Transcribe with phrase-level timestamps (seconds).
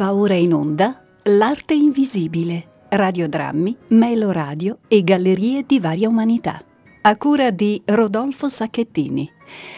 [0.00, 6.64] Va ora in onda L'arte invisibile, radiodrammi, meloradio e gallerie di varia umanità.
[7.02, 9.30] A cura di Rodolfo Sacchettini.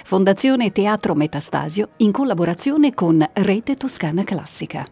[0.05, 4.87] Fondazione Teatro Metastasio in collaborazione con Rete Toscana Classica.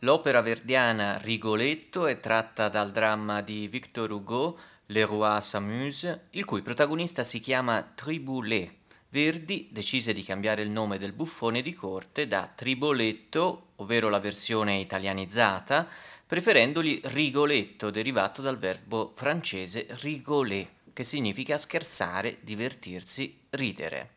[0.00, 4.58] L'opera verdiana Rigoletto è tratta dal dramma di Victor Hugo
[4.92, 8.70] Le Roi s'amuse, il cui protagonista si chiama Triboulet.
[9.08, 14.80] Verdi decise di cambiare il nome del buffone di corte da Triboletto, ovvero la versione
[14.80, 15.88] italianizzata,
[16.26, 24.10] preferendogli Rigoletto, derivato dal verbo francese rigoler, che significa scherzare, divertirsi, ridere.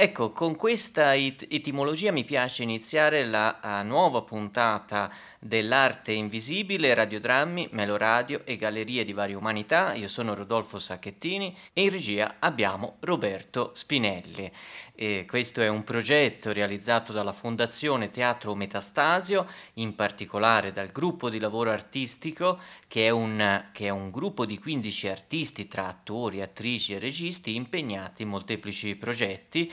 [0.00, 8.42] Ecco, con questa et- etimologia mi piace iniziare la nuova puntata dell'arte invisibile, radiodrammi, meloradio
[8.44, 9.94] e gallerie di varie umanità.
[9.94, 14.48] Io sono Rodolfo Sacchettini e in regia abbiamo Roberto Spinelli.
[15.00, 21.38] E questo è un progetto realizzato dalla Fondazione Teatro Metastasio, in particolare dal gruppo di
[21.38, 26.94] lavoro artistico, che è un, che è un gruppo di 15 artisti tra attori, attrici
[26.94, 29.72] e registi impegnati in molteplici progetti,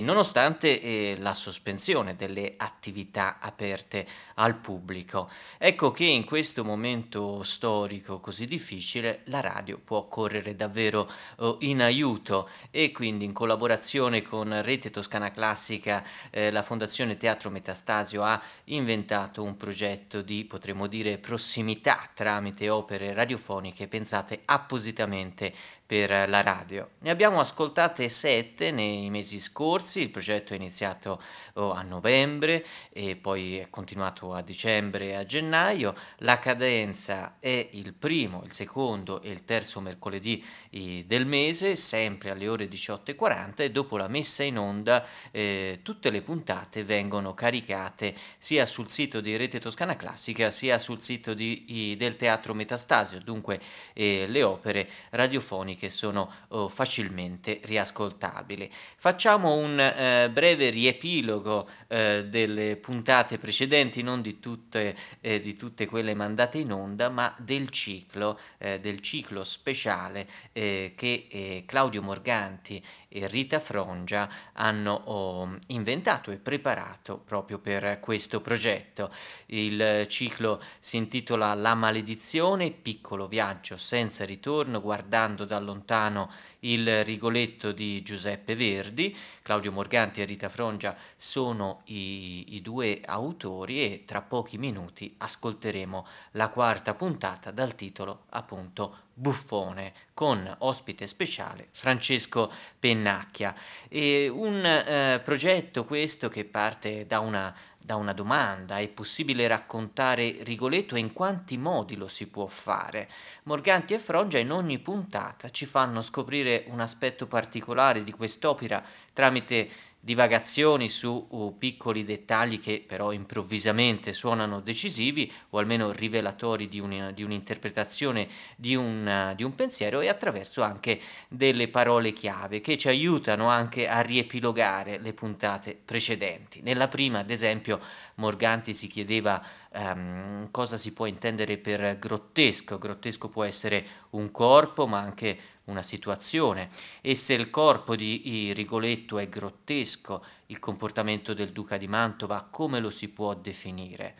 [0.00, 5.30] nonostante eh, la sospensione delle attività aperte al pubblico.
[5.56, 11.80] Ecco che in questo momento storico così difficile la radio può correre davvero uh, in
[11.80, 18.40] aiuto e quindi in collaborazione con Rete Toscana Classica eh, la Fondazione Teatro Metastasio ha
[18.64, 25.52] inventato un progetto di potremmo dire prossimità tramite opere radiofoniche pensate appositamente
[25.88, 26.90] per la radio.
[26.98, 31.18] Ne abbiamo ascoltate sette nei mesi scorsi, il progetto è iniziato
[31.54, 35.94] oh, a novembre e poi è continuato a dicembre e a gennaio.
[36.18, 42.32] La cadenza è il primo, il secondo e il terzo mercoledì eh, del mese, sempre
[42.32, 48.14] alle ore 18.40 e dopo la messa in onda eh, tutte le puntate vengono caricate
[48.36, 53.58] sia sul sito di Rete Toscana Classica sia sul sito di, del Teatro Metastasio, dunque
[53.94, 58.70] eh, le opere radiofoniche che sono oh, facilmente riascoltabili.
[58.96, 65.86] Facciamo un eh, breve riepilogo eh, delle puntate precedenti, non di tutte, eh, di tutte,
[65.86, 72.02] quelle mandate in onda, ma del ciclo, eh, del ciclo speciale eh, che eh, Claudio
[72.02, 79.10] Morganti e Rita Frongia hanno oh, inventato e preparato proprio per questo progetto.
[79.46, 86.30] Il ciclo si intitola La maledizione, piccolo viaggio senza ritorno guardando da lontano
[86.60, 89.16] il Rigoletto di Giuseppe Verdi.
[89.42, 96.06] Claudio Morganti e Rita Frongia sono i, i due autori e tra pochi minuti ascolteremo
[96.32, 103.52] la quarta puntata dal titolo appunto Buffone con ospite speciale Francesco Pennacchia.
[103.88, 107.52] E un eh, progetto questo che parte da una
[107.88, 113.08] da una domanda, è possibile raccontare Rigoletto e in quanti modi lo si può fare?
[113.44, 119.70] Morganti e Frongia in ogni puntata ci fanno scoprire un aspetto particolare di quest'opera tramite
[120.08, 127.10] divagazioni su uh, piccoli dettagli che però improvvisamente suonano decisivi o almeno rivelatori di, un,
[127.12, 128.26] di un'interpretazione
[128.56, 130.98] di un, uh, di un, pensiero e attraverso anche
[131.28, 136.62] delle parole chiave che ci aiutano anche a riepilogare le puntate precedenti.
[136.62, 137.78] Nella prima, ad esempio,
[138.14, 139.44] Morganti si chiedeva
[139.74, 142.78] um, cosa si può intendere per grottesco.
[142.78, 145.38] Grottesco può essere un corpo ma anche
[145.68, 146.68] una situazione
[147.00, 152.80] e se il corpo di Rigoletto è grottesco, il comportamento del duca di Mantova come
[152.80, 154.16] lo si può definire?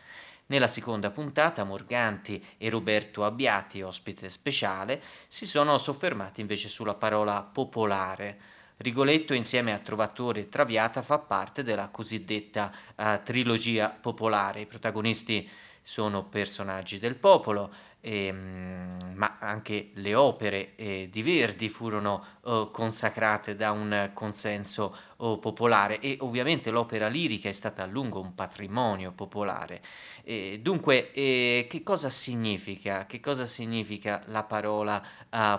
[0.46, 7.42] Nella seconda puntata Morganti e Roberto Abbiati, ospite speciale, si sono soffermati invece sulla parola
[7.42, 8.38] popolare.
[8.78, 14.60] Rigoletto insieme a Trovatore e Traviata fa parte della cosiddetta uh, trilogia popolare.
[14.60, 15.46] I protagonisti
[15.82, 17.70] sono personaggi del popolo,
[18.08, 25.38] ehm, ma anche le opere eh, di Verdi furono eh, consacrate da un consenso oh,
[25.38, 29.82] popolare e ovviamente l'opera lirica è stata a lungo un patrimonio popolare.
[30.22, 33.06] Eh, dunque, che cosa significa?
[33.06, 35.02] Che cosa significa la parola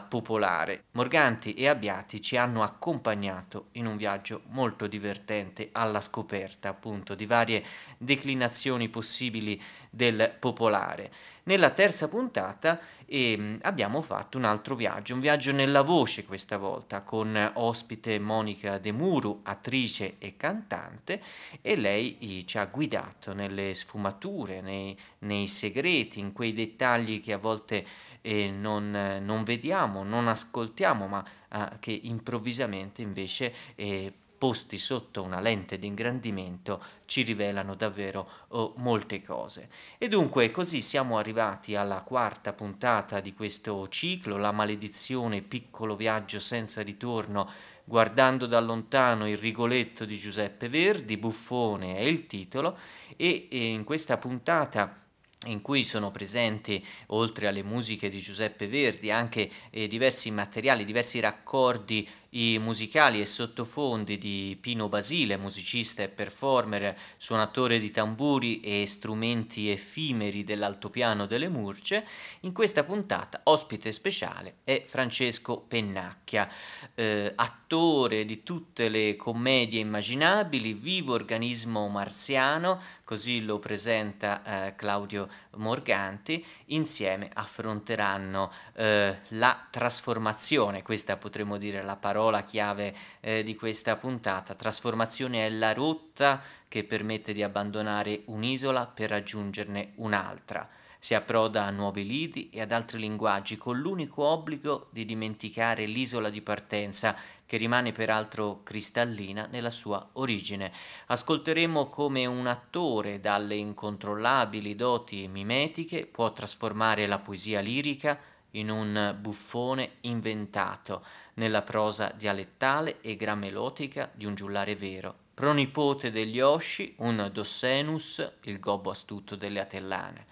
[0.07, 0.85] popolare?
[0.91, 7.25] Morganti e Abbiati ci hanno accompagnato in un viaggio molto divertente alla scoperta appunto di
[7.25, 7.63] varie
[7.97, 11.11] declinazioni possibili del popolare.
[11.44, 17.01] Nella terza puntata eh, abbiamo fatto un altro viaggio, un viaggio nella voce questa volta,
[17.01, 21.21] con ospite Monica De Muru, attrice e cantante,
[21.62, 27.33] e lei eh, ci ha guidato nelle sfumature, nei, nei segreti, in quei dettagli che
[27.33, 27.85] a volte
[28.21, 35.41] eh, non, non, vediamo, non ascoltiamo, ma eh, che improvvisamente invece eh, posti sotto una
[35.41, 39.69] lente di ingrandimento ci rivelano davvero oh, molte cose.
[39.97, 46.39] E dunque così siamo arrivati alla quarta puntata di questo ciclo, La maledizione, piccolo viaggio
[46.39, 47.51] senza ritorno,
[47.83, 52.77] guardando da lontano il Rigoletto di Giuseppe Verdi, Buffone è il titolo,
[53.18, 55.07] e, e in questa puntata
[55.45, 61.21] in cui sono presenti, oltre alle musiche di Giuseppe Verdi, anche eh, diversi materiali, diversi
[61.21, 68.85] raccordi i musicali e sottofondi di Pino Basile, musicista e performer, suonatore di tamburi e
[68.85, 72.05] strumenti effimeri dell'altopiano delle Murce,
[72.41, 76.47] in questa puntata ospite speciale è Francesco Pennacchia,
[76.93, 85.27] eh, attore di tutte le commedie immaginabili, vivo organismo marziano, così lo presenta eh, Claudio
[85.55, 93.95] Morganti, insieme affronteranno eh, la trasformazione, questa potremmo dire la parola chiave eh, di questa
[93.95, 100.69] puntata, trasformazione è la rotta che permette di abbandonare un'isola per raggiungerne un'altra.
[101.01, 106.30] Si approda a nuovi lidi e ad altri linguaggi con l'unico obbligo di dimenticare l'isola
[106.30, 110.74] di partenza che rimane peraltro cristallina nella sua origine.
[111.07, 118.19] Ascolteremo come un attore dalle incontrollabili doti mimetiche può trasformare la poesia lirica
[118.51, 121.04] in un buffone inventato
[121.39, 125.15] nella prosa dialettale e grammelotica di un giullare vero.
[125.33, 130.27] Pronipote degli Osci, un Dossenus, il gobbo astuto delle Atellane.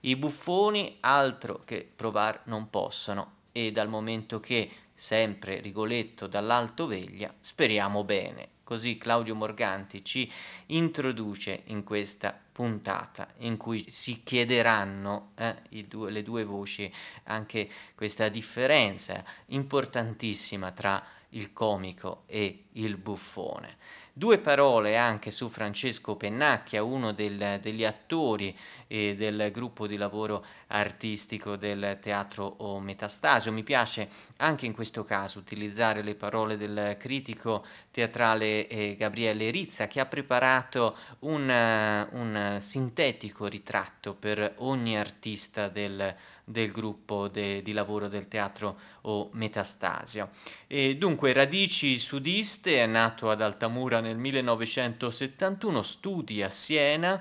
[0.00, 7.32] I buffoni altro che provar non possono e dal momento che sempre Rigoletto dall'Alto Veglia,
[7.38, 8.55] speriamo bene.
[8.66, 10.28] Così Claudio Morganti ci
[10.66, 16.92] introduce in questa puntata in cui si chiederanno eh, due, le due voci
[17.26, 23.76] anche questa differenza importantissima tra il comico e il buffone.
[24.18, 30.42] Due parole anche su Francesco Pennacchia, uno del, degli attori e del gruppo di lavoro
[30.68, 33.52] artistico del teatro Metastasio.
[33.52, 34.08] Mi piace
[34.38, 40.06] anche in questo caso utilizzare le parole del critico teatrale eh, Gabriele Rizza che ha
[40.06, 46.16] preparato un, un sintetico ritratto per ogni artista del
[46.48, 50.30] del gruppo de, di lavoro del teatro o Metastasio.
[50.68, 57.20] E dunque Radici Sudiste è nato ad Altamura nel 1971, studi a Siena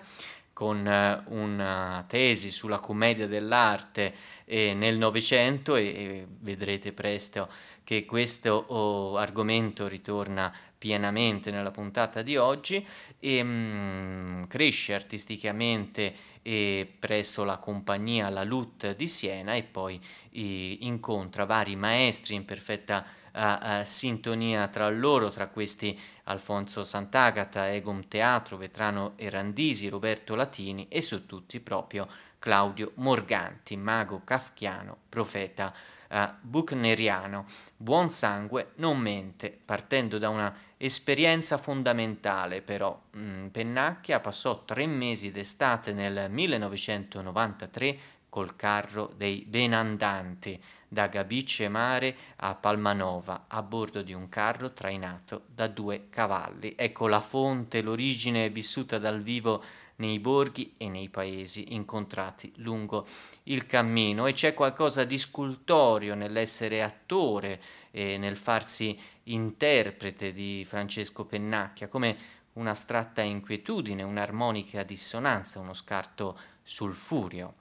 [0.53, 4.13] con uh, una tesi sulla commedia dell'arte
[4.45, 7.49] eh, nel Novecento e, e, vedrete presto
[7.83, 10.53] che questo oh, argomento ritorna
[10.85, 12.85] pienamente nella puntata di oggi
[13.19, 19.99] e mh, mm, cresce artisticamente e presso la compagnia La Lutte di Siena e poi
[20.29, 23.03] eh, incontra vari maestri in perfetta
[23.33, 30.85] uh, uh, sintonia tra loro, tra questi Alfonso Sant'Agata, Egom Teatro, Vetrano Erandisi, Roberto Latini
[30.87, 32.07] e su tutti proprio
[32.37, 35.73] Claudio Morganti, mago kafkiano, profeta
[36.11, 37.47] uh, buchneriano.
[37.75, 40.55] Buon sangue non mente, partendo da una
[40.85, 47.97] Esperienza fondamentale però, mm, Pennacchia passò tre mesi d'estate nel 1993
[48.29, 55.45] col carro dei Benandanti da Gabice Mare a Palmanova a bordo di un carro trainato
[55.47, 56.75] da due cavalli.
[56.77, 59.63] Ecco la fonte, l'origine vissuta dal vivo
[59.97, 63.07] nei borghi e nei paesi incontrati lungo
[63.43, 71.25] il cammino e c'è qualcosa di scultorio nell'essere attore e nel farsi interprete di Francesco
[71.25, 72.17] Pennacchia, come
[72.53, 77.55] un'astratta inquietudine, un'armonica dissonanza, uno scarto sul furio.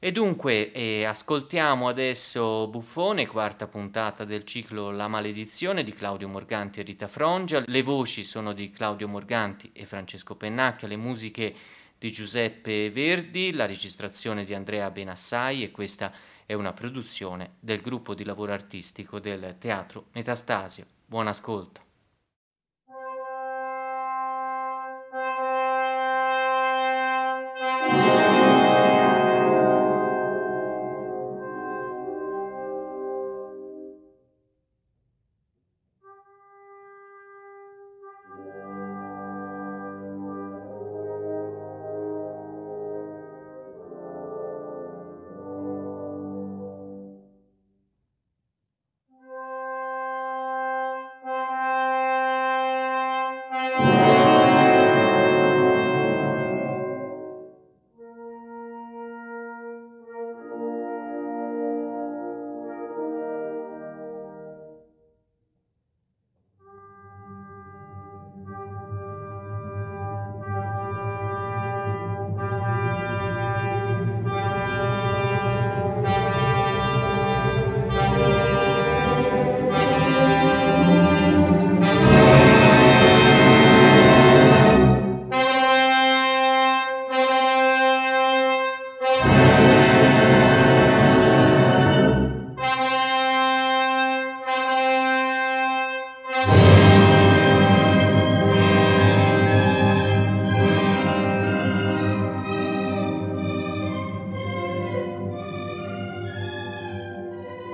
[0.00, 6.78] E dunque eh, ascoltiamo adesso Buffone, quarta puntata del ciclo La maledizione di Claudio Morganti
[6.78, 7.64] e Rita Frongia.
[7.66, 11.54] Le voci sono di Claudio Morganti e Francesco Pennacchia, le musiche
[11.98, 16.12] di Giuseppe Verdi, la registrazione di Andrea Benassai e questa
[16.48, 20.86] è una produzione del gruppo di lavoro artistico del Teatro Metastasio.
[21.04, 21.87] Buon ascolto.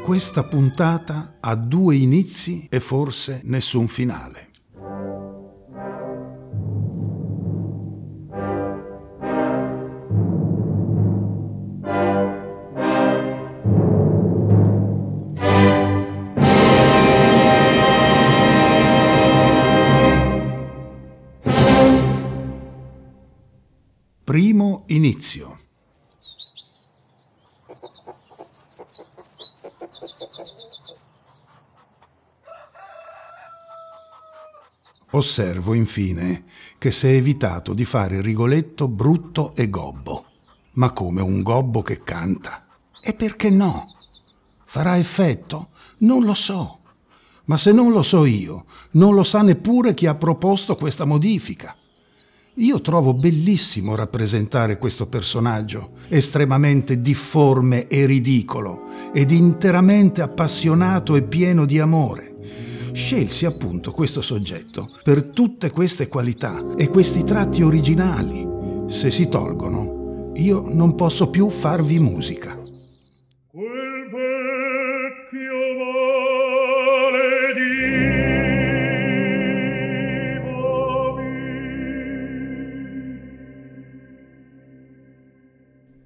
[0.04, 4.50] Questa puntata ha due inizi e forse nessun finale.
[24.22, 25.60] Primo inizio.
[35.14, 36.42] Osservo infine
[36.76, 40.24] che si è evitato di fare Rigoletto brutto e gobbo.
[40.72, 42.64] Ma come un gobbo che canta?
[43.00, 43.84] E perché no?
[44.64, 45.68] Farà effetto?
[45.98, 46.78] Non lo so.
[47.44, 51.76] Ma se non lo so io, non lo sa neppure chi ha proposto questa modifica.
[52.54, 61.66] Io trovo bellissimo rappresentare questo personaggio, estremamente difforme e ridicolo, ed interamente appassionato e pieno
[61.66, 62.33] di amore.
[62.94, 68.46] Scelsi appunto questo soggetto per tutte queste qualità e questi tratti originali.
[68.86, 72.56] Se si tolgono, io non posso più farvi musica.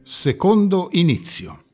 [0.02, 1.67] Secondo inizio.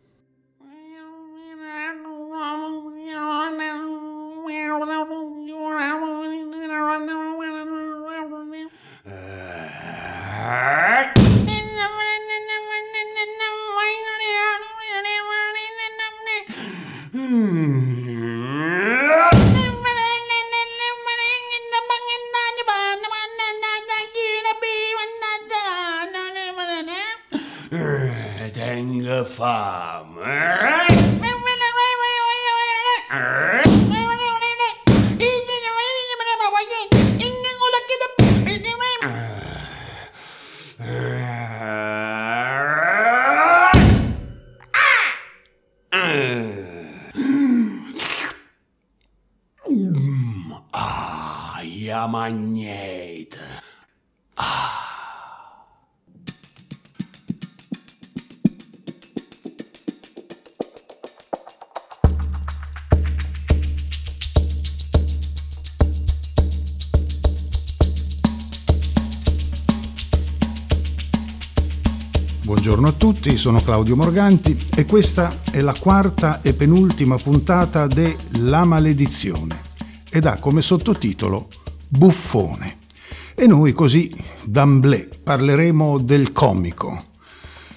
[72.44, 78.14] Buongiorno a tutti, sono Claudio Morganti e questa è la quarta e penultima puntata de
[78.32, 79.58] La maledizione
[80.10, 81.48] ed ha come sottotitolo
[81.88, 82.76] Buffone.
[83.34, 87.13] E noi così, d'amblè, parleremo del comico.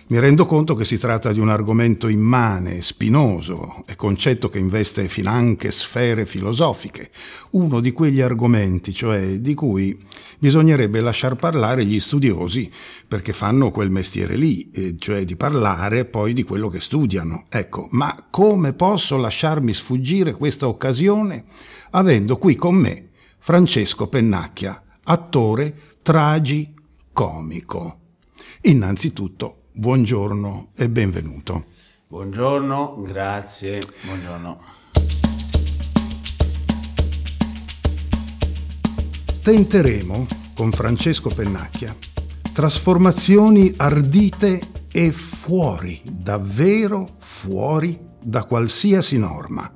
[0.09, 5.09] Mi rendo conto che si tratta di un argomento immane, spinoso e concetto che investe
[5.09, 7.09] finanche sfere filosofiche,
[7.51, 9.99] uno di quegli argomenti, cioè di cui
[10.39, 12.71] bisognerebbe lasciar parlare gli studiosi
[13.05, 17.43] perché fanno quel mestiere lì, cioè di parlare poi di quello che studiano.
[17.49, 21.43] Ecco, ma come posso lasciarmi sfuggire questa occasione
[21.89, 23.09] avendo qui con me
[23.39, 26.75] Francesco Pennacchia, attore tragicomico.
[28.61, 31.65] Innanzitutto buongiorno e benvenuto.
[32.07, 33.79] Buongiorno, grazie.
[34.05, 34.61] Buongiorno.
[39.41, 41.95] Tenteremo, con Francesco Pennacchia,
[42.53, 49.71] trasformazioni ardite e fuori, davvero fuori da qualsiasi norma.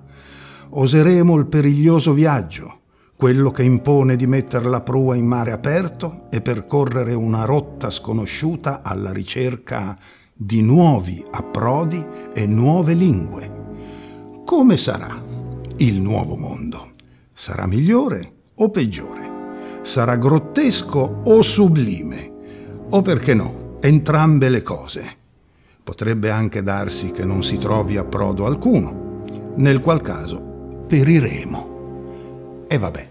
[0.70, 2.81] Oseremo il periglioso viaggio,
[3.22, 8.82] quello che impone di mettere la prua in mare aperto e percorrere una rotta sconosciuta
[8.82, 9.96] alla ricerca
[10.34, 13.51] di nuovi approdi e nuove lingue.
[14.44, 15.22] Come sarà
[15.78, 16.94] il nuovo mondo?
[17.32, 19.30] Sarà migliore o peggiore?
[19.84, 22.32] Sarà grottesco o sublime?
[22.90, 25.06] O perché no, entrambe le cose?
[25.84, 29.25] Potrebbe anche darsi che non si trovi approdo alcuno,
[29.58, 30.42] nel qual caso
[30.88, 31.70] periremo.
[32.68, 33.10] E vabbè,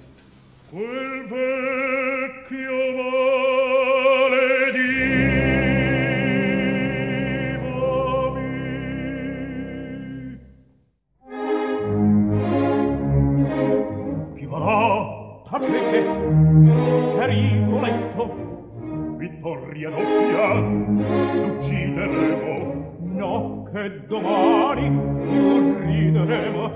[23.82, 26.70] e domani non rideremo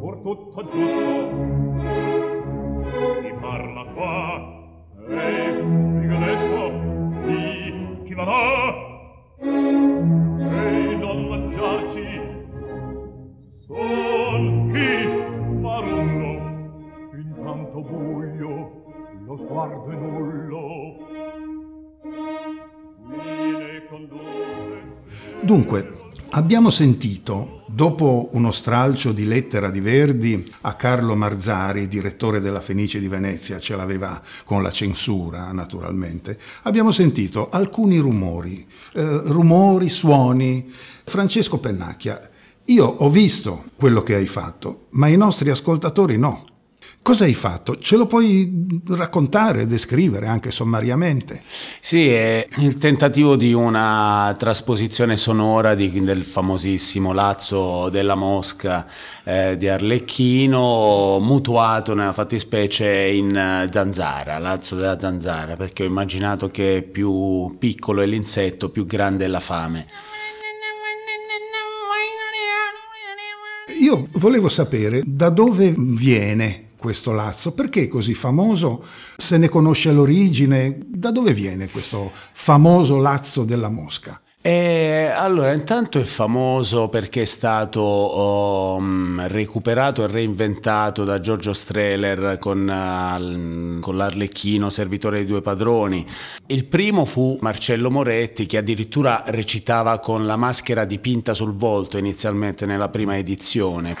[0.00, 1.10] pur tutto giusto.
[3.20, 4.18] Chi parla qua
[5.08, 5.60] e
[6.00, 6.60] rigaletto
[7.26, 8.74] di chi va là?
[9.38, 12.06] E non mangiarci
[13.44, 16.28] sol chi parlo.
[17.14, 18.70] Intanto buio
[19.26, 21.08] lo sguardo è nullo.
[25.42, 25.92] Dunque,
[26.40, 32.98] abbiamo sentito, dopo uno stralcio di lettera di Verdi a Carlo Marzari, direttore della Fenice
[32.98, 40.72] di Venezia, ce l'aveva con la censura naturalmente, abbiamo sentito alcuni rumori, eh, rumori, suoni.
[41.04, 42.18] Francesco Pennacchia,
[42.64, 46.46] io ho visto quello che hai fatto, ma i nostri ascoltatori no.
[47.02, 47.78] Cosa hai fatto?
[47.78, 51.42] Ce lo puoi raccontare, descrivere anche sommariamente?
[51.80, 58.86] Sì, è il tentativo di una trasposizione sonora di- del famosissimo Lazzo della Mosca
[59.24, 66.50] eh, di Arlecchino, mutuato nella fattispecie in eh, zanzara, Lazzo della zanzara, perché ho immaginato
[66.50, 69.86] che più piccolo è l'insetto, più grande è la fame.
[73.80, 78.84] Io volevo sapere da dove viene questo lazzo, perché è così famoso,
[79.16, 84.20] se ne conosce l'origine, da dove viene questo famoso lazzo della mosca?
[84.42, 92.38] E allora, intanto è famoso perché è stato mm, recuperato e reinventato da Giorgio Strehler
[92.38, 96.06] con, eh, l- con l'Arlecchino, servitore dei due padroni.
[96.46, 102.64] Il primo fu Marcello Moretti, che addirittura recitava con la maschera dipinta sul volto inizialmente
[102.64, 103.94] nella prima edizione.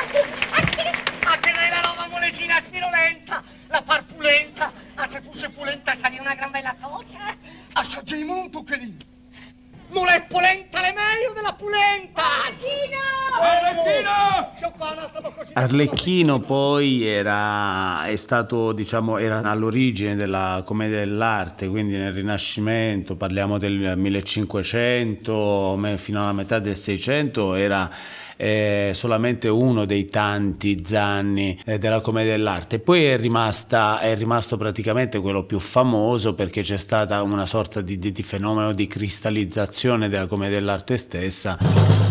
[0.00, 6.34] A che lei la nuova molecina spirolenta, la parpulenta, a se fosse pulenta sarebbe una
[6.34, 7.18] gran bella cosa.
[7.72, 8.96] Assaggiamo un toccherino.
[9.90, 12.22] Mule polenta le meglio della pulenta!
[13.40, 14.52] Arlecchino!
[14.60, 15.52] So qua un altro po' così.
[15.68, 23.58] Arlecchino poi era, è stato, diciamo, era all'origine della commedia dell'arte, quindi nel Rinascimento, parliamo
[23.58, 27.90] del 1500, me- fino alla metà del 600, era
[28.38, 32.78] eh, solamente uno dei tanti zanni eh, della commedia dell'arte.
[32.78, 37.98] Poi è, rimasta, è rimasto praticamente quello più famoso perché c'è stata una sorta di,
[37.98, 42.07] di- di fenomeno di cristallizzazione della commedia dell'arte stessa.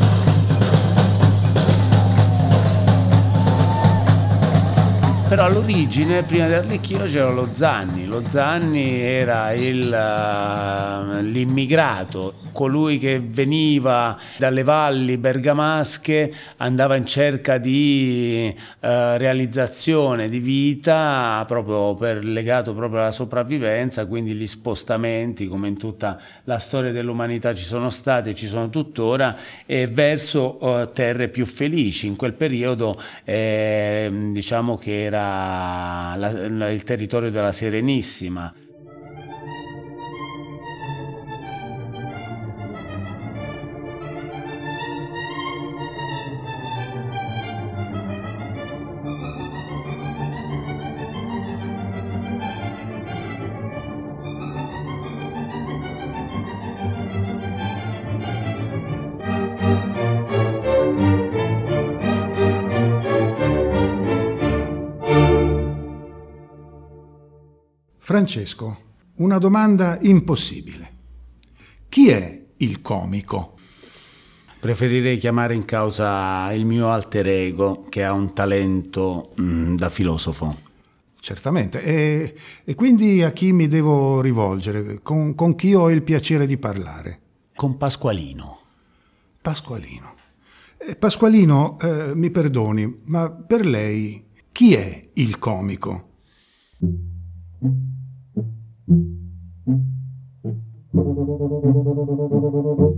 [5.27, 8.05] Però all'origine, prima di Arlecchino, c'era lo Zanni.
[8.05, 17.57] Lo Zanni era il, eh, l'immigrato, colui che veniva dalle valli bergamasche, andava in cerca
[17.57, 25.67] di eh, realizzazione di vita, proprio per, legato proprio alla sopravvivenza, quindi gli spostamenti, come
[25.67, 29.35] in tutta la storia dell'umanità ci sono stati e ci sono tuttora,
[29.65, 32.07] e verso eh, terre più felici.
[32.07, 38.53] In quel periodo eh, diciamo che era la- la- il territorio della Serenissima.
[68.27, 68.77] Francesco,
[69.15, 70.95] una domanda impossibile.
[71.87, 73.53] Chi è il comico?
[74.59, 80.57] Preferirei chiamare in causa il mio alter ego che ha un talento mm, da filosofo.
[81.21, 81.81] Certamente.
[81.81, 82.35] E,
[82.65, 85.01] e quindi a chi mi devo rivolgere?
[85.01, 87.21] Con, con chi ho il piacere di parlare?
[87.55, 88.59] Con Pasqualino.
[89.41, 90.15] Pasqualino.
[90.77, 96.09] Eh, Pasqualino, eh, mi perdoni, ma per lei chi è il comico?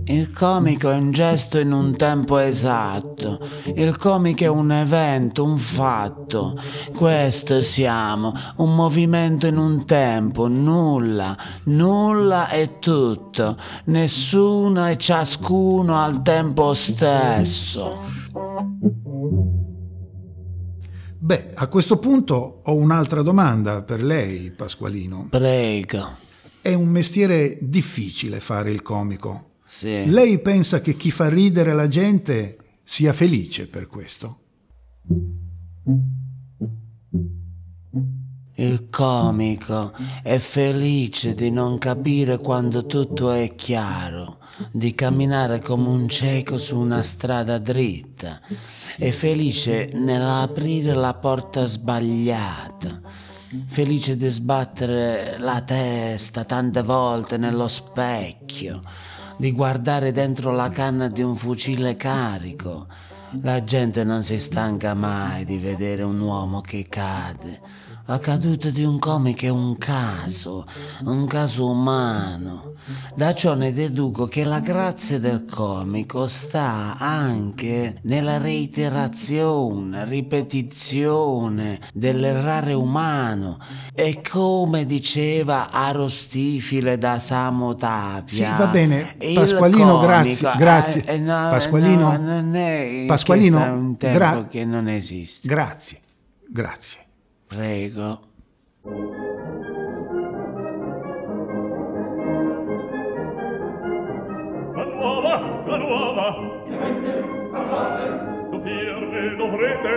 [0.04, 3.40] Il comico è un gesto in un tempo esatto.
[3.74, 6.56] Il comico è un evento, un fatto.
[6.94, 16.22] Questo siamo, un movimento in un tempo, nulla, nulla è tutto, nessuno e ciascuno al
[16.22, 17.98] tempo stesso.
[21.22, 25.26] Beh, a questo punto ho un'altra domanda per lei, Pasqualino.
[25.28, 26.16] Prego.
[26.62, 29.56] È un mestiere difficile fare il comico.
[29.68, 30.10] Sì.
[30.10, 34.38] Lei pensa che chi fa ridere la gente sia felice per questo?
[38.60, 39.90] Il comico
[40.22, 44.36] è felice di non capire quando tutto è chiaro,
[44.70, 48.38] di camminare come un cieco su una strada dritta.
[48.98, 53.00] È felice nell'aprire la porta sbagliata.
[53.66, 58.82] felice di sbattere la testa tante volte nello specchio,
[59.38, 62.88] di guardare dentro la canna di un fucile carico.
[63.40, 68.82] La gente non si stanca mai di vedere un uomo che cade la caduta di
[68.82, 70.66] un comico è un caso,
[71.04, 72.74] un caso umano.
[73.14, 82.72] Da ciò ne deduco che la grazia del comico sta anche nella reiterazione, ripetizione dell'errare
[82.72, 83.60] umano.
[83.94, 88.24] E come diceva Arostifile da Samotapia.
[88.26, 89.14] Sì, va bene.
[89.34, 90.52] Pasqualino, comico, grazie.
[90.56, 91.04] grazie.
[91.04, 95.46] Eh, no, Pasqualino, no, non è Pasqualino, gra- che non esiste.
[95.46, 96.00] grazie.
[96.48, 97.04] Grazie.
[97.50, 98.20] Prego.
[104.76, 105.34] La nuova,
[105.66, 106.26] la nuova.
[108.38, 109.90] Stupirvi dovrete.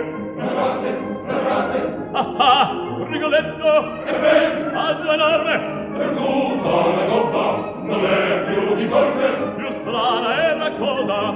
[2.10, 3.66] Ah ah, Rigoletto.
[4.74, 5.54] Alzo enorme.
[5.96, 9.52] Perduta la gobba, non è più difforme.
[9.54, 11.30] Più strana è la cosa.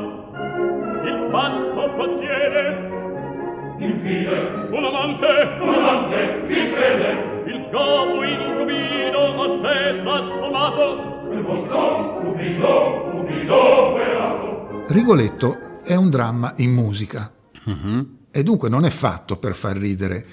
[1.05, 1.91] Il pazzo
[3.79, 3.93] possiede.
[3.93, 5.27] Infine, un amante.
[5.61, 7.43] Un amante, chi crede?
[7.47, 11.31] Il gobbo incubido a sé trasformato.
[11.33, 14.85] Il vostro cupido, cupido beato.
[14.89, 17.33] Rigoletto è un dramma in musica
[18.31, 20.25] e dunque non è fatto per far ridere.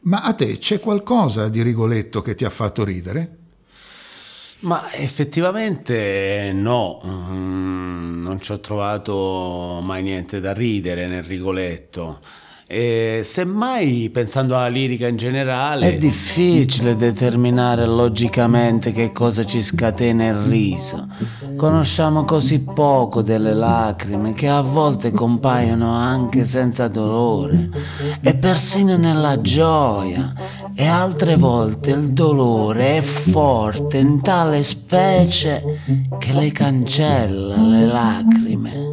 [0.00, 3.36] Ma a te c'è qualcosa di Rigoletto che ti ha fatto ridere?
[4.60, 12.18] Ma effettivamente no, Mm, non ci ho trovato mai niente da ridere nel Rigoletto.
[12.70, 20.26] E semmai, pensando alla lirica in generale, È difficile determinare logicamente che cosa ci scatena
[20.26, 21.08] il riso.
[21.56, 27.70] Conosciamo così poco delle lacrime che a volte compaiono anche senza dolore
[28.20, 30.34] e persino nella gioia
[30.74, 35.62] e altre volte il dolore è forte in tale specie
[36.18, 38.92] che le cancella le lacrime.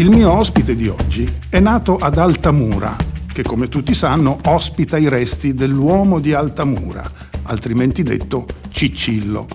[0.00, 2.96] Il mio ospite di oggi è nato ad Altamura,
[3.30, 7.04] che come tutti sanno ospita i resti dell'uomo di Altamura,
[7.42, 9.46] altrimenti detto Ciccillo.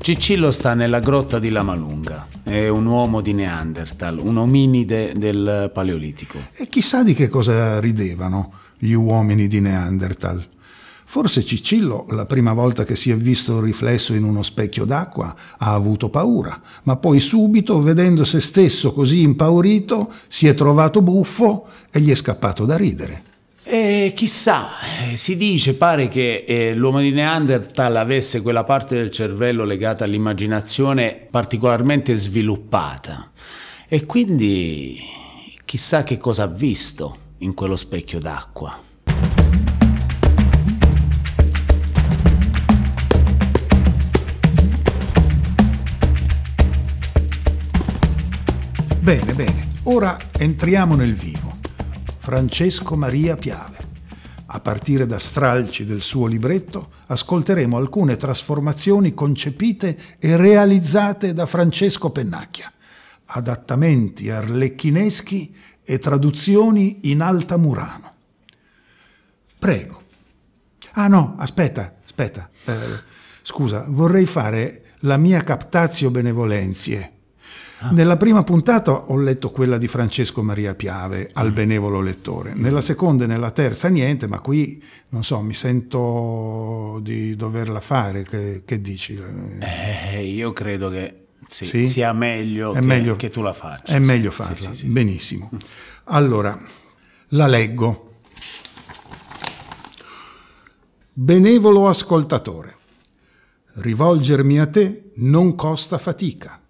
[0.00, 2.26] Ciccillo sta nella grotta di Lamalunga.
[2.42, 6.38] È un uomo di Neanderthal, un ominide del Paleolitico.
[6.54, 10.44] E chissà di che cosa ridevano gli uomini di Neanderthal.
[11.14, 15.72] Forse Ciccillo, la prima volta che si è visto riflesso in uno specchio d'acqua, ha
[15.72, 22.00] avuto paura, ma poi subito, vedendo se stesso così impaurito, si è trovato buffo e
[22.00, 23.22] gli è scappato da ridere.
[23.62, 24.70] E chissà,
[25.08, 30.02] eh, si dice, pare che eh, l'uomo di Neanderthal avesse quella parte del cervello legata
[30.02, 33.30] all'immaginazione particolarmente sviluppata.
[33.86, 34.98] E quindi
[35.64, 38.93] chissà che cosa ha visto in quello specchio d'acqua.
[49.04, 51.52] Bene, bene, ora entriamo nel vivo.
[52.20, 53.76] Francesco Maria Piave.
[54.46, 62.12] A partire da stralci del suo libretto, ascolteremo alcune trasformazioni concepite e realizzate da Francesco
[62.12, 62.72] Pennacchia,
[63.26, 68.14] adattamenti arlecchineschi e traduzioni in altamurano.
[69.58, 70.02] Prego.
[70.92, 72.48] Ah no, aspetta, aspetta.
[72.64, 72.72] Eh,
[73.42, 77.13] scusa, vorrei fare la mia captatio benevolenzie.
[77.90, 83.24] Nella prima puntata ho letto quella di Francesco Maria Piave al benevolo lettore, nella seconda
[83.24, 88.22] e nella terza niente, ma qui non so, mi sento di doverla fare.
[88.22, 89.20] Che, che dici?
[89.60, 91.84] Eh, io credo che sì, Sì?
[91.84, 93.92] sia meglio, che, meglio- che tu la faccia.
[93.92, 93.98] È sì.
[93.98, 95.50] meglio farla, benissimo.
[96.04, 96.58] Allora,
[97.28, 98.08] la leggo.
[101.12, 102.76] Benevolo ascoltatore,
[103.74, 106.60] rivolgermi a te non costa fatica.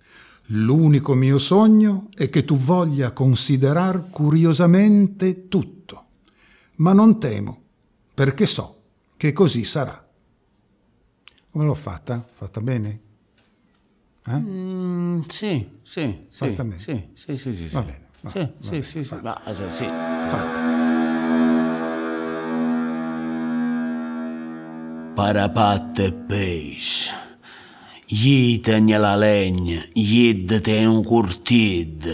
[0.49, 6.05] L'unico mio sogno è che tu voglia considerar curiosamente tutto,
[6.77, 7.63] ma non temo,
[8.13, 8.83] perché so
[9.17, 10.07] che così sarà.
[11.51, 12.23] Come l'ho fatta?
[12.31, 13.01] Fatta bene?
[14.27, 14.33] Eh?
[14.39, 16.79] Mm, sì, sì, sì, Fatta bene.
[16.79, 17.87] sì, sì, sì, sì, Va sì.
[17.87, 19.43] bene, va Sì, bene, va sì, bene, sì, sì, fatta.
[19.45, 19.85] ma, sì, sì.
[19.87, 20.73] Fatta.
[25.15, 27.24] Parapatte pesce.
[28.07, 32.05] Gli tenne la legna, gli te un curtid,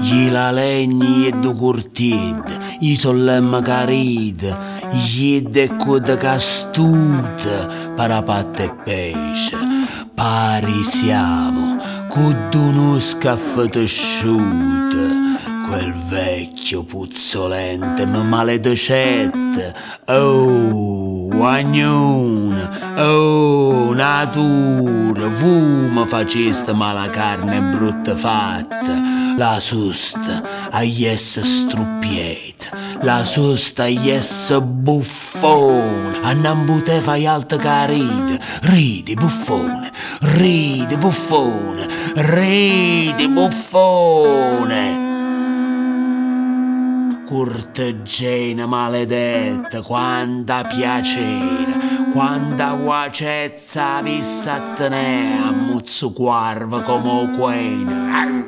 [0.00, 4.56] gli la legna gli du curtid, gli sollemma carid,
[4.92, 9.58] gli de cud castut, parapatte e pesce.
[10.14, 11.76] Pari siamo,
[12.08, 15.35] cud uno scaffetesciut,
[15.68, 19.74] quel vecchio puzzolente ma maledicette.
[20.06, 29.14] Oh, guagnone, oh, natura, fuma faceste mala carne brutta fatta.
[29.36, 32.70] La susta a yes struppiet,
[33.02, 41.86] la susta a yes buffone, a non bute fai alta caride, ridi buffone, ridi buffone,
[42.14, 45.05] ridi buffone
[47.26, 51.74] corteggiana maledetta, quanta piacere,
[52.12, 58.44] quanta guacezza vissa a tenere a muzzo quarva come quena.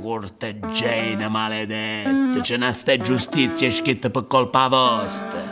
[0.00, 5.42] Corteggiana maledetta, ce n'è sta giustizia scritta per colpa vostra.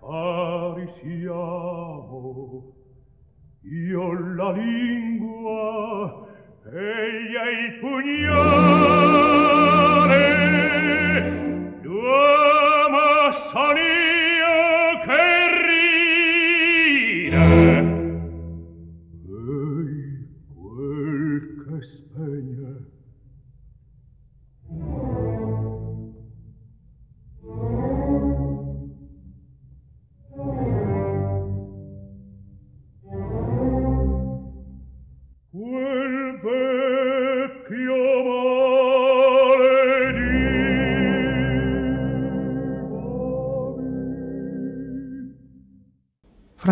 [0.00, 2.72] Pari siamo,
[3.62, 5.07] io la lingua
[6.88, 8.67] ei ai pugnali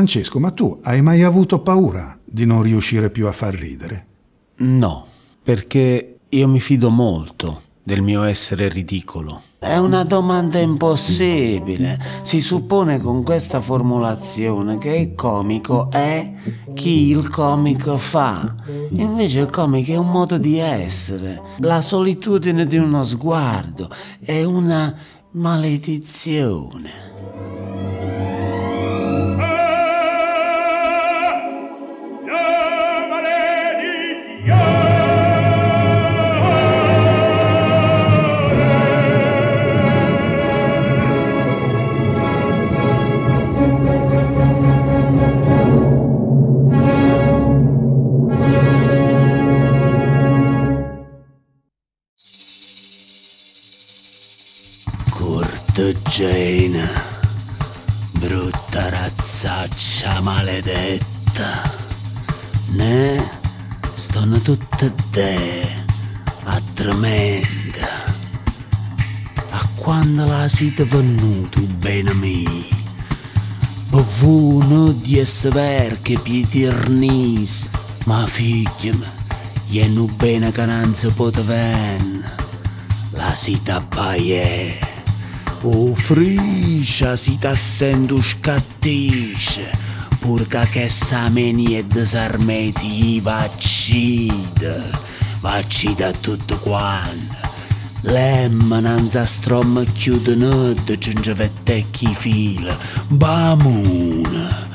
[0.06, 4.06] Francesco, ma tu hai mai avuto paura di non riuscire più a far ridere?
[4.58, 5.04] No,
[5.42, 9.42] perché io mi fido molto del mio essere ridicolo.
[9.58, 11.98] È una domanda impossibile.
[12.22, 16.32] Si suppone con questa formulazione che il comico è
[16.72, 18.54] chi il comico fa.
[18.90, 23.90] Invece il comico è un modo di essere, la solitudine di uno sguardo,
[24.20, 24.96] è una
[25.32, 27.06] maledizione.
[56.16, 56.88] Corteggiana,
[58.12, 61.70] brutta razzaccia maledetta.
[62.68, 63.22] Ne
[63.94, 65.68] stanno tutte te
[66.44, 68.04] a tremenda.
[69.50, 72.44] A quando la siete venuto bene me?
[73.90, 77.68] Buono di essere che pietirnis,
[78.04, 78.94] ma figlia,
[79.66, 82.24] gli nu bene che non si poteven.
[83.10, 84.85] La sita baie,
[85.62, 89.70] o friscia si tassendo scattisce,
[90.20, 94.76] purca che sa meni e disarmeti vaccida,
[95.40, 97.34] vaccida tutto quanto.
[98.02, 102.76] Lemma nanza strom chiudono cingevette chi fila,
[103.08, 104.68] bamuna,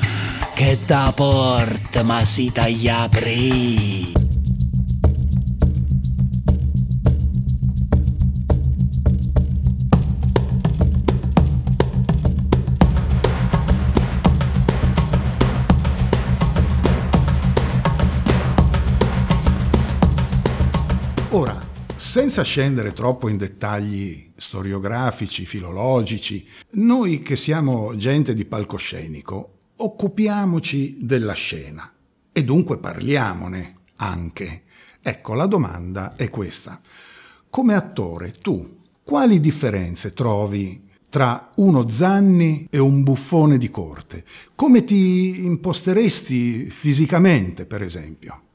[0.54, 4.21] che da porta ma si taglia aprì.
[22.12, 31.32] Senza scendere troppo in dettagli storiografici, filologici, noi che siamo gente di palcoscenico, occupiamoci della
[31.32, 31.90] scena
[32.30, 34.64] e dunque parliamone anche.
[35.00, 36.82] Ecco, la domanda è questa.
[37.48, 44.26] Come attore, tu quali differenze trovi tra uno Zanni e un buffone di corte?
[44.54, 48.51] Come ti imposteresti fisicamente, per esempio?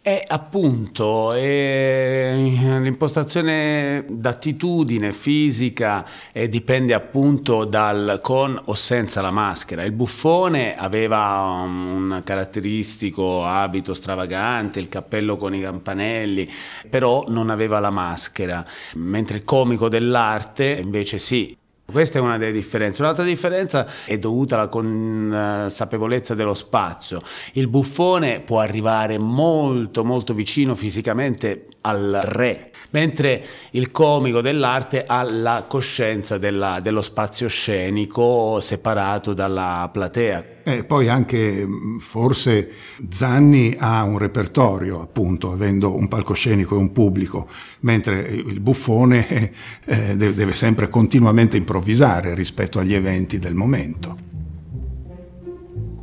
[0.00, 9.84] E appunto eh, l'impostazione d'attitudine fisica eh, dipende appunto dal con o senza la maschera.
[9.84, 16.48] Il buffone aveva un caratteristico abito stravagante, il cappello con i campanelli,
[16.88, 21.56] però non aveva la maschera, mentre il comico dell'arte invece sì,
[21.90, 23.00] Questa è una delle differenze.
[23.00, 27.22] Un'altra differenza è dovuta alla consapevolezza dello spazio.
[27.52, 35.22] Il buffone può arrivare molto molto vicino fisicamente al re, mentre il comico dell'arte ha
[35.22, 40.57] la coscienza della, dello spazio scenico separato dalla platea.
[40.68, 41.66] E poi anche
[41.98, 42.70] forse
[43.08, 47.48] Zanni ha un repertorio, appunto, avendo un palcoscenico e un pubblico,
[47.80, 49.50] mentre il buffone
[49.86, 54.18] eh, deve sempre continuamente improvvisare rispetto agli eventi del momento.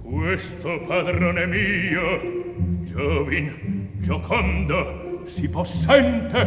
[0.02, 6.44] Questo padrone mio, giovin, giocondo, si possente,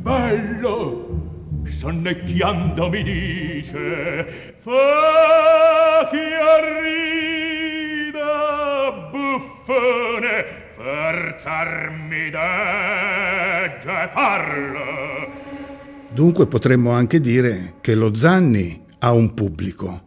[0.00, 7.51] bello, sonnecchiando mi dice, fa chi arrida,
[9.10, 10.44] buffone,
[10.76, 15.30] forzarmi degge farlo.
[16.10, 20.02] Dunque potremmo anche dire che lo Zanni ha un pubblico,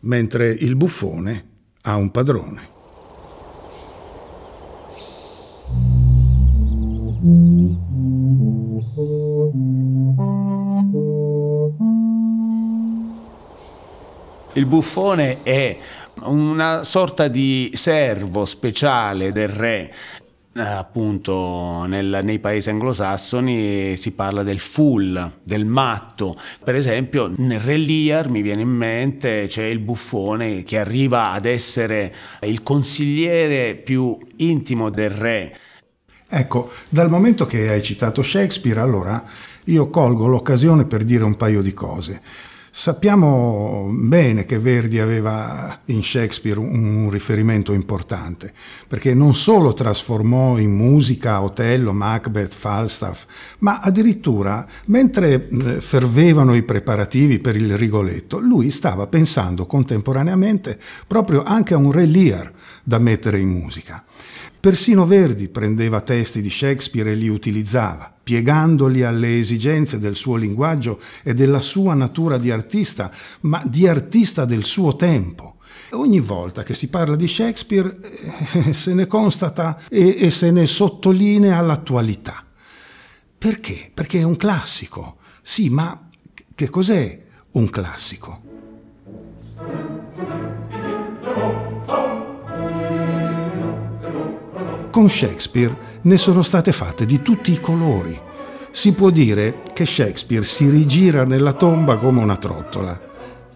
[0.00, 1.44] mentre il buffone
[1.82, 2.70] ha un padrone.
[14.54, 15.78] Il buffone è
[16.24, 19.92] una sorta di servo speciale del re.
[20.54, 26.36] Appunto, nel, nei paesi anglosassoni si parla del fool, del matto.
[26.62, 31.46] Per esempio, nel Re Lear mi viene in mente c'è il buffone che arriva ad
[31.46, 35.56] essere il consigliere più intimo del re.
[36.28, 39.24] Ecco, dal momento che hai citato Shakespeare, allora
[39.66, 42.20] io colgo l'occasione per dire un paio di cose.
[42.74, 48.50] Sappiamo bene che Verdi aveva in Shakespeare un riferimento importante,
[48.88, 53.26] perché non solo trasformò in musica Otello, Macbeth, Falstaff,
[53.58, 61.42] ma addirittura mentre eh, fervevano i preparativi per il Rigoletto, lui stava pensando contemporaneamente proprio
[61.42, 62.50] anche a un Re Lear
[62.82, 64.02] da mettere in musica.
[64.62, 71.00] Persino Verdi prendeva testi di Shakespeare e li utilizzava, piegandoli alle esigenze del suo linguaggio
[71.24, 75.56] e della sua natura di artista, ma di artista del suo tempo.
[75.94, 77.92] Ogni volta che si parla di Shakespeare
[78.52, 82.44] eh, se ne constata e, e se ne sottolinea l'attualità.
[83.36, 83.90] Perché?
[83.92, 85.16] Perché è un classico.
[85.42, 86.08] Sì, ma
[86.54, 87.20] che cos'è
[87.50, 88.40] un classico?
[94.92, 98.20] Con Shakespeare ne sono state fatte di tutti i colori.
[98.72, 103.00] Si può dire che Shakespeare si rigira nella tomba come una trottola.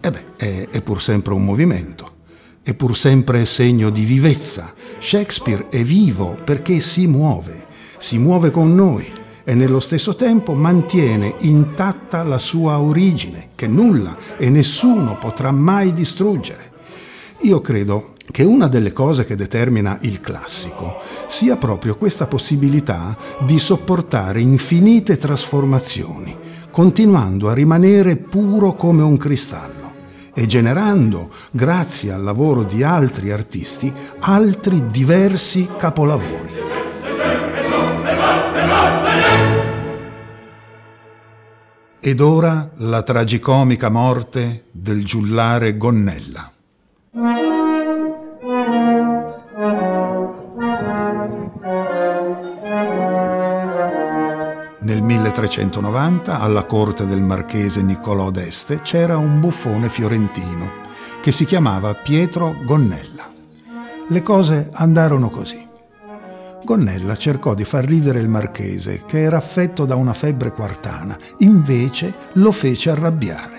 [0.01, 2.11] E beh, è, è pur sempre un movimento,
[2.63, 4.73] è pur sempre segno di vivezza.
[4.97, 7.67] Shakespeare è vivo perché si muove,
[7.99, 9.07] si muove con noi
[9.43, 15.93] e nello stesso tempo mantiene intatta la sua origine, che nulla e nessuno potrà mai
[15.93, 16.71] distruggere.
[17.41, 23.57] Io credo che una delle cose che determina il classico sia proprio questa possibilità di
[23.57, 26.35] sopportare infinite trasformazioni,
[26.69, 29.77] continuando a rimanere puro come un cristallo
[30.33, 36.53] e generando, grazie al lavoro di altri artisti, altri diversi capolavori.
[41.99, 46.51] Ed ora la tragicomica morte del giullare Gonnella.
[54.87, 60.71] Nel 1390, alla corte del marchese Niccolò d'Este, c'era un buffone fiorentino
[61.21, 63.29] che si chiamava Pietro Gonnella.
[64.07, 65.67] Le cose andarono così.
[66.63, 72.13] Gonnella cercò di far ridere il marchese, che era affetto da una febbre quartana, invece
[72.35, 73.57] lo fece arrabbiare.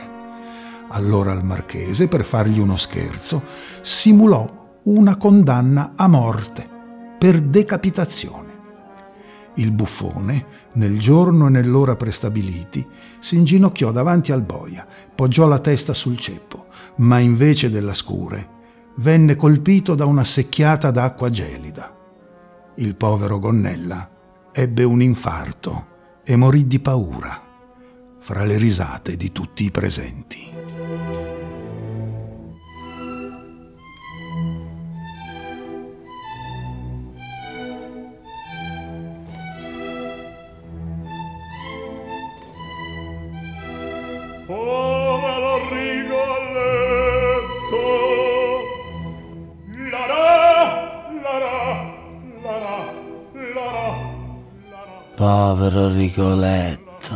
[0.88, 3.42] Allora il marchese, per fargli uno scherzo,
[3.82, 6.66] simulò una condanna a morte
[7.18, 8.47] per decapitazione.
[9.58, 12.86] Il buffone, nel giorno e nell'ora prestabiliti,
[13.18, 16.66] si inginocchiò davanti al boia, poggiò la testa sul ceppo,
[16.98, 18.56] ma invece della scure
[18.98, 21.92] venne colpito da una secchiata d'acqua gelida.
[22.76, 24.08] Il povero Gonnella
[24.52, 25.86] ebbe un infarto
[26.22, 27.42] e morì di paura,
[28.20, 30.47] fra le risate di tutti i presenti.
[55.78, 57.14] Povero Rigoletto.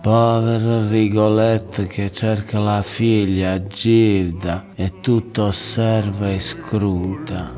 [0.00, 7.52] Povero Rigoletto che cerca la figlia Gilda e tutto osserva e scruta.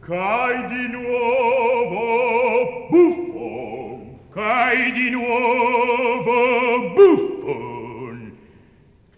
[0.00, 4.00] Cai di nuovo buffo,
[4.32, 8.32] cai di nuovo buffon,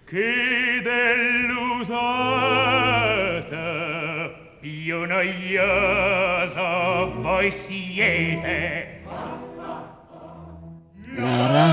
[0.04, 2.89] che dell'usata
[4.90, 7.70] you know years of voice
[11.16, 11.68] Lara,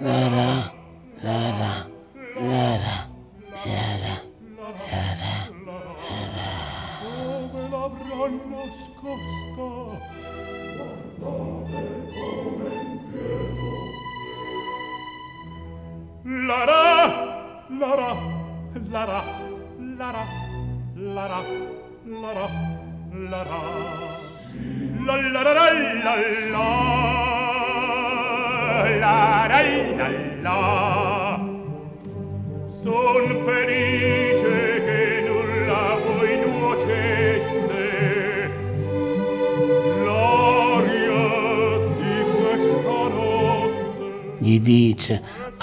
[0.00, 0.79] Lara.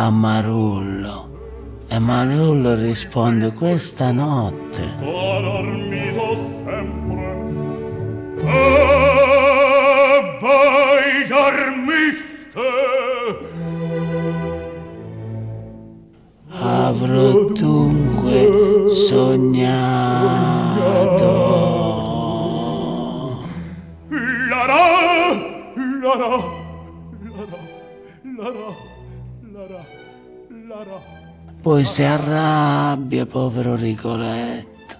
[0.10, 1.28] Marullo
[1.90, 5.87] e Marullo risponde questa notte.
[31.62, 34.96] Poi si arrabbia, povero Rigoletto.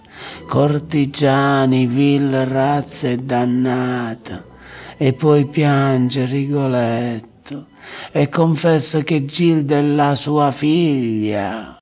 [0.46, 4.44] Cortigiani, vil razza e dannata.
[4.96, 7.66] E poi piange Rigoletto
[8.12, 11.77] e confessa che Gilda è la sua figlia.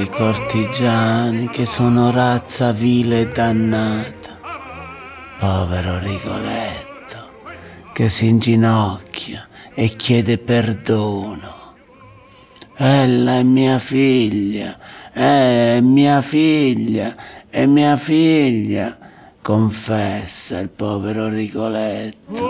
[0.00, 4.38] Poveri cortigiani che sono razza vile e dannata.
[5.38, 7.28] Povero Rigoletto
[7.92, 11.74] che si inginocchia e chiede perdono.
[12.76, 14.78] Ella è mia figlia,
[15.12, 17.14] è mia figlia,
[17.50, 18.96] è mia figlia,
[19.42, 22.49] confessa il povero Rigoletto.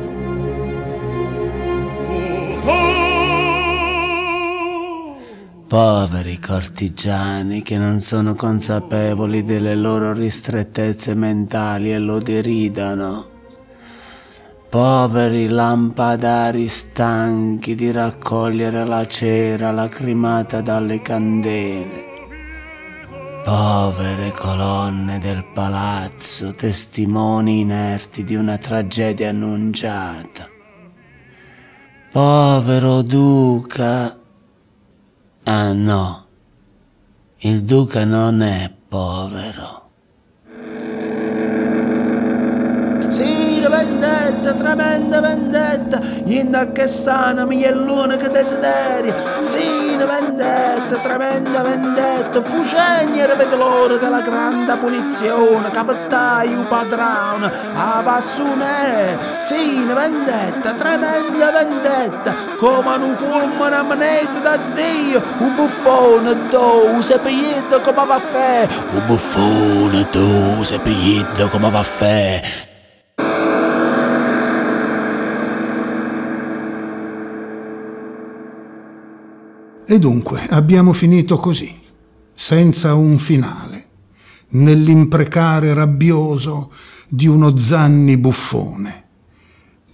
[5.71, 13.29] Poveri cortigiani che non sono consapevoli delle loro ristrettezze mentali e lo deridano.
[14.67, 22.03] Poveri lampadari stanchi di raccogliere la cera lacrimata dalle candele.
[23.41, 30.49] Povere colonne del palazzo, testimoni inerti di una tragedia annunciata.
[32.11, 34.20] Povero duca.
[35.43, 36.25] Ah no,
[37.39, 39.89] il duca non è povero.
[43.09, 49.13] Sì, la vendetta, tremenda vendetta, inda che sana mi è l'unica desiderio.
[49.37, 59.17] Sì, vendetta, tremenda vendetta, fucegna vede l'ora della grande punizione, capettaio padrone, a passone.
[59.39, 67.19] Sì, vendetta, tremenda vendetta, come un fulmine a manetta da Dio, un buffone do, se
[67.19, 72.70] pigliito come va a fe, un buffone do, se pigliito come va a fe.
[79.91, 81.77] E dunque abbiamo finito così,
[82.33, 83.87] senza un finale,
[84.51, 86.71] nell'imprecare rabbioso
[87.09, 89.07] di uno Zanni buffone.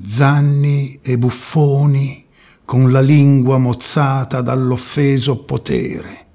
[0.05, 2.27] Zanni e buffoni
[2.63, 6.27] con la lingua mozzata dall'offeso potere.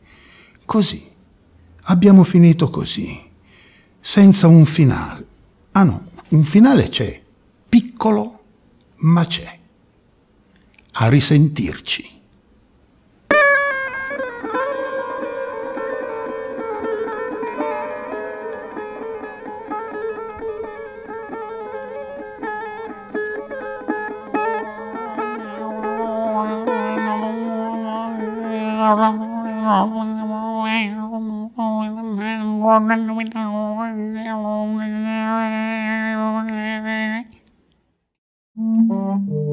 [0.64, 1.08] Così.
[1.82, 3.16] Abbiamo finito così,
[4.00, 5.26] senza un finale.
[5.70, 7.22] Ah no, un finale c'è,
[7.68, 8.42] piccolo,
[9.02, 9.56] ma c'è.
[10.94, 12.22] A risentirci.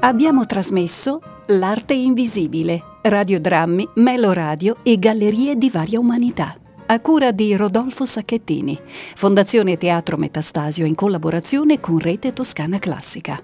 [0.00, 1.20] Abbiamo trasmesso
[1.58, 6.54] L'arte invisibile, radiodrammi, meloradio e gallerie di varia umanità.
[6.86, 8.78] A cura di Rodolfo Sacchettini,
[9.16, 13.42] Fondazione Teatro Metastasio in collaborazione con Rete Toscana Classica.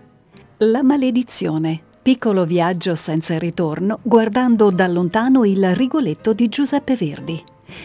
[0.59, 7.43] La maledizione, piccolo viaggio senza ritorno guardando da lontano il Rigoletto di Giuseppe Verdi.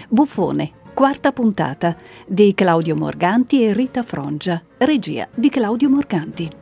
[0.07, 1.97] Buffone, quarta puntata
[2.27, 6.60] di Claudio Morganti e Rita Frongia, regia di Claudio Morganti.